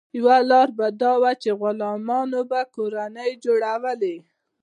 یوه 0.17 0.37
لار 0.49 0.67
دا 1.01 1.11
وه 1.21 1.31
چې 1.41 1.49
غلامانو 1.59 2.41
به 2.49 2.61
کورنۍ 2.75 3.31
جوړولې. 3.43 4.15